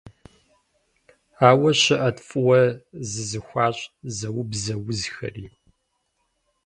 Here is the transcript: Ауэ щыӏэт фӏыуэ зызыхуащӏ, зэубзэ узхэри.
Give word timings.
Ауэ 1.49 1.71
щыӏэт 1.81 2.17
фӏыуэ 2.27 2.61
зызыхуащӏ, 3.09 3.81
зэубзэ 4.15 4.75
узхэри. 4.87 5.45